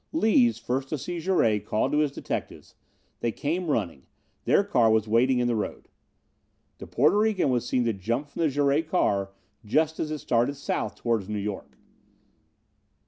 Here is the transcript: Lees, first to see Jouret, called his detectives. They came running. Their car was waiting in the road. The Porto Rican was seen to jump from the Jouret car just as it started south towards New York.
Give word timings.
Lees, 0.11 0.57
first 0.57 0.89
to 0.89 0.97
see 0.97 1.19
Jouret, 1.19 1.59
called 1.63 1.93
his 1.93 2.11
detectives. 2.11 2.73
They 3.19 3.31
came 3.31 3.67
running. 3.69 4.07
Their 4.45 4.63
car 4.63 4.89
was 4.89 5.07
waiting 5.07 5.37
in 5.37 5.47
the 5.47 5.55
road. 5.55 5.89
The 6.79 6.87
Porto 6.87 7.17
Rican 7.17 7.51
was 7.51 7.67
seen 7.69 7.85
to 7.85 7.93
jump 7.93 8.27
from 8.27 8.41
the 8.41 8.49
Jouret 8.49 8.81
car 8.87 9.29
just 9.63 9.99
as 9.99 10.09
it 10.09 10.17
started 10.17 10.55
south 10.55 10.95
towards 10.95 11.29
New 11.29 11.37
York. 11.37 11.77